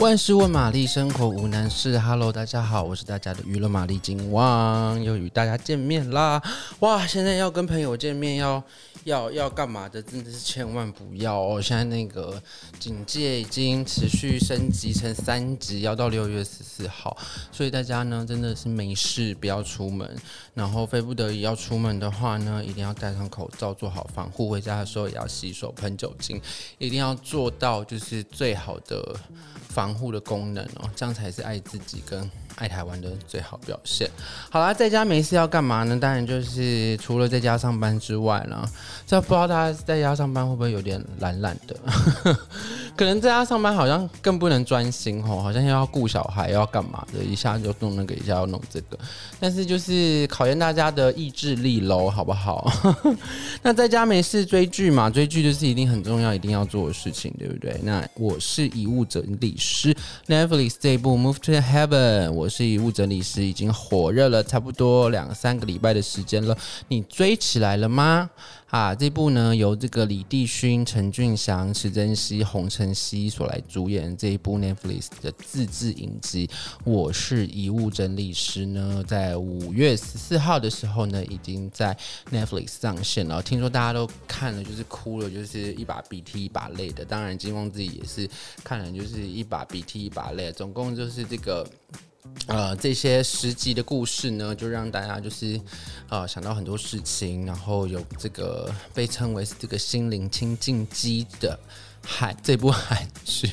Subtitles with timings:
[0.00, 1.98] 万事问玛丽，生活无难事。
[1.98, 6.40] Hello，大家好，我是大家的娱乐玛丽金旺，又与大家见面啦！
[6.78, 8.62] 哇，现在要跟朋友见面，要
[9.02, 10.00] 要要干嘛的？
[10.00, 11.60] 真的是千万不要哦！
[11.60, 12.40] 现在那个
[12.78, 17.16] 警戒已经持续升级成三级，要到六月十四号，
[17.50, 20.08] 所以大家呢真的是没事不要出门，
[20.54, 24.48] 然后非不得已要出门的话呢，一定要戴上口罩，做好防护。
[24.48, 26.40] 回家的时候也要洗手、喷酒精，
[26.78, 29.16] 一定要做到就是最好的
[29.68, 34.06] 防防护的功能哦，这样才是爱自己跟爱台湾的最好表现。
[34.50, 35.98] 好啦，在家没事要干嘛呢？
[35.98, 38.68] 当然就是除了在家上班之外啦，
[39.06, 41.74] 这不知道大家在家上班会不会有点懒懒的？
[42.98, 48.98] 可能在家上班好像更不能专心哦，好像又要顾小孩，又要干嘛的，一下就弄那个，一下要弄这个。
[49.38, 52.68] 但是就是考验大家的意志力喽，好不好？
[53.62, 55.08] 那在家没事追剧嘛？
[55.08, 57.78] 追剧就是一定很重要，一定要做的事情，对不对？
[57.84, 59.94] 那我是遗物整理师
[60.26, 68.28] ，Netflix 这一部《Move to Heaven》，我是遗物整理师，已经火热了差不多两三个礼拜的时间了，你追起来了吗？
[68.68, 76.50] 啊，这部呢由这个李帝勋、陈俊祥、池珍熙、洪承熙所来主演这一部 Netflix 的自制影集，
[76.84, 81.96] 我是遗物整理师呢，在五月十四号的时候呢，已经在
[82.30, 83.42] Netflix 上线了。
[83.42, 87.02] 听说大家都看了，就是哭了，就是一把鼻涕一把泪的。
[87.06, 88.28] 当然，金光自己也是
[88.62, 90.52] 看了，就是一把鼻涕一把泪。
[90.52, 91.66] 总共就是这个。
[92.46, 95.60] 呃，这些十集的故事呢，就让大家就是
[96.08, 101.58] 呃想到很多事情，然后有这个被称为是这个心灵清净机的
[102.02, 103.50] 韩这部韩剧。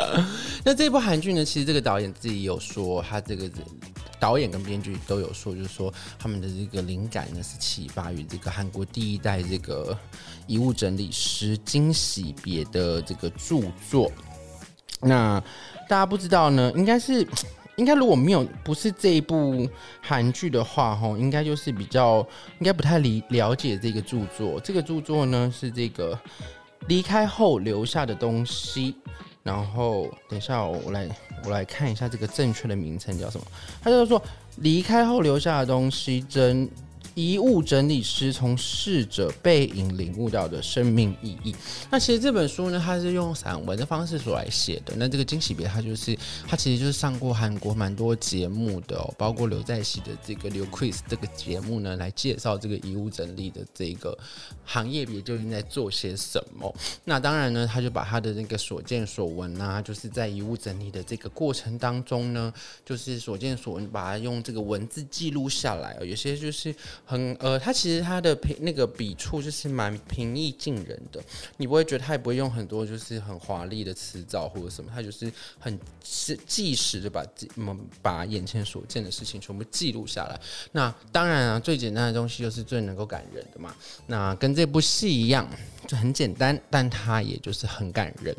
[0.64, 3.50] 那这部韩剧呢，其实这个导演自己有说，他这个
[4.18, 9.94] 导演跟编剧都有说，就是说他们的这个灵感呢是启发于这个韩国第一代这个
[10.46, 13.60] 遗物整理师金喜别的这个著
[13.90, 14.10] 作。
[14.98, 15.38] 那
[15.90, 17.28] 大家不知道呢，应该是。
[17.76, 19.68] 应该如果没有不是这一部
[20.00, 22.18] 韩剧的话，吼，应该就是比较
[22.58, 24.60] 应该不太理了解这个著作。
[24.60, 26.18] 这个著作呢是这个
[26.88, 28.94] 离开后留下的东西。
[29.42, 31.08] 然后等一下我来
[31.44, 33.44] 我来看一下这个正确的名称叫什么？
[33.82, 34.22] 他就是说
[34.56, 36.68] 离开后留下的东西真。
[37.14, 41.54] 遗物整理师从逝者背影领悟到的生命意义。
[41.90, 44.94] 那其实这本书呢，它是用散文的方式所来写的。
[44.96, 54.18] 那这个惊喜别，它就是它其实就是上过韩国蛮多节目的，包括刘在熙的这个刘 quiz 这个节目呢，来介绍这个遗物整理的这个
[54.64, 56.74] 行业别究竟在做些什么。
[57.04, 62.52] 那当然呢，他就把他的那个所见所闻啊，就是在遗物整理的这个过程当中呢，
[62.84, 65.96] 就是所见所闻，把它用这个文字记录下来。
[66.02, 66.74] 有些就是。
[67.04, 71.22] 很呃，他其实他的平那个笔触就是蛮平易近人的，
[71.58, 77.24] 你不会觉得他也不会用很多就是很华丽的词藻或者什么，他就是很是即时的把
[77.56, 80.40] 嗯把眼前所见的事情全部记录下来。
[80.72, 83.74] 那当然啊，最简单的东西就是最能够感人的嘛。
[84.06, 85.48] 那跟这部戏一样，
[85.86, 88.34] 就很简单，但它也就是很感人。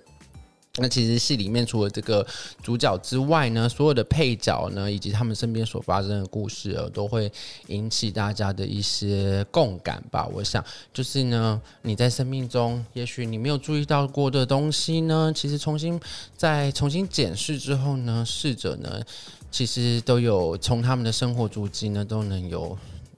[0.78, 2.26] 那其实戏里面除了这个
[2.62, 7.32] 主角之外呢，所有的配角呢，以及他们身边所发生的故事，都会
[7.68, 10.28] 引起大家的一些共感吧。
[10.34, 10.62] 我想，
[10.94, 15.98] 就是呢，你在生命中，也许你没有注意到过的东西呢，其实重新
[16.36, 19.02] 再重新检视之后呢，逝者呢，
[19.50, 22.78] 其实都有从他们的生活足迹呢，都能有。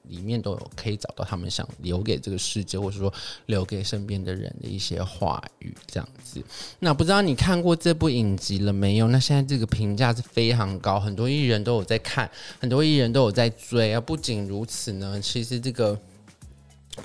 [0.10, 3.14] 里面都有可以找到他们想留给这个世界，或者说
[3.48, 6.42] 留给身边的人的一些话语，这样子。
[6.80, 9.08] 那不知道你看过这部影集了没有？
[9.08, 12.30] 那现在这个评价是非常高，很多艺人都有在看，
[12.60, 13.94] 很多艺人都有在追。
[13.94, 16.00] 而不仅如此呢，其实这个，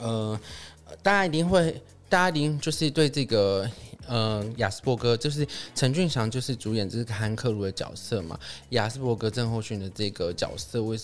[0.01, 0.41] 呃，
[1.03, 3.69] 大家一定会，大家一定就是对这个。
[4.15, 8.39] 嗯，亚斯伯格就是陈俊祥，就是主演这个汉克鲁的角色嘛。
[8.71, 10.99] 亚斯伯格症候群的这个角色，为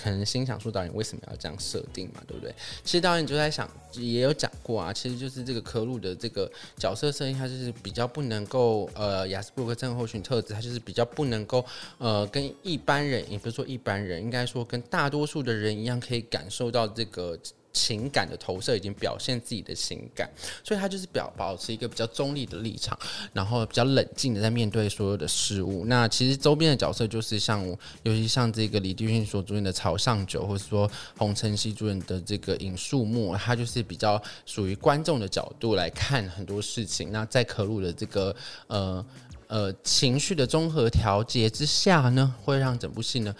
[0.00, 2.54] 可能心想说导演为什么要这样设定嘛，对不对？
[2.84, 11.66] 其实导演就在想，也有讲过啊，其实就是这个科鲁的这个角色设定，他就是比较不能够呃，亚斯伯格症候群特质，他就是比较不能够
[11.98, 17.36] 呃，跟一般人，也不是说一般人，应该说跟大多数的人一样，可以感受到这个。
[17.76, 20.30] 情感的投射，已经表现自己的情感，
[20.64, 22.98] 所以他就是表保持一个比较中立的立场，
[23.34, 25.84] 然后比较冷静的在面对所有的事物。
[25.84, 27.62] 那其实周边的角色就是像，
[28.02, 37.12] 尤其像这个李帝勋所主演的朝上九，或者说洪承熙主演的这个尹树木，他就是比较属于观众的角度来看很多事情。
[37.12, 38.34] 那在可鲁的这个
[38.68, 39.04] 呃
[39.48, 43.34] 呃情绪的综合调节之下呢，会让整部戏呢，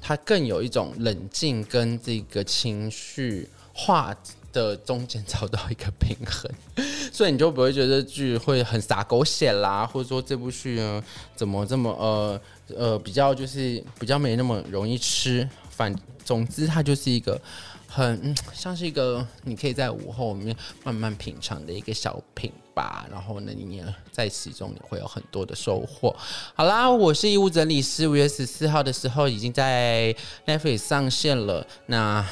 [0.00, 3.48] 它更有一种冷静跟这个情绪。
[3.72, 4.14] 画
[4.52, 6.50] 的中间找到一个平衡，
[7.10, 11.02] 所以你就不会觉得剧会很洒狗血啦，或者说这部剧呢
[11.34, 12.40] 怎么这么呃
[12.76, 15.48] 呃比较就是比较没那么容易吃。
[15.70, 15.92] 反
[16.22, 17.40] 总之，它就是一个
[17.88, 20.54] 很像是一个你可以在午后里面
[20.84, 23.06] 慢慢品尝的一个小品吧。
[23.10, 26.14] 然后呢，你也在其中你会有很多的收获。
[26.54, 30.14] 好啦，我是遗物整理师，五月十四号的时候已经在
[30.46, 31.66] Netflix 上线了。
[31.86, 32.22] 那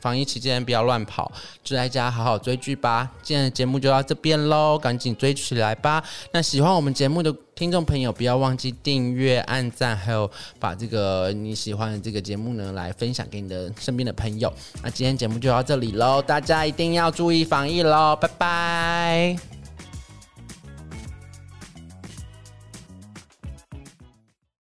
[0.00, 1.30] 防疫期间不要乱跑，
[1.62, 3.10] 就在家好好追剧吧。
[3.22, 6.02] 今天的节目就到这边喽，赶紧追起来吧。
[6.32, 14.52] 那喜欢我们节目的听众朋友，不要忘记订阅、按赞，还有把这个你喜欢的这个节目呢，来分享给你的身边的朋友。
[14.82, 19.59] 那今天节目就到这里喽，大家一定要注意防疫喽，拜拜。